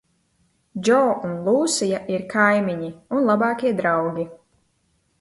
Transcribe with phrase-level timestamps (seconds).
[0.87, 4.31] Džo un Lūsija ir kaimiņi un labākie draugi.